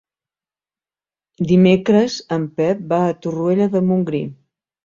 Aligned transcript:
Dimecres 1.51 2.17
en 2.39 2.49
Pep 2.61 2.81
va 2.95 3.03
a 3.11 3.15
Torroella 3.27 3.73
de 3.77 3.87
Montgrí. 3.93 4.25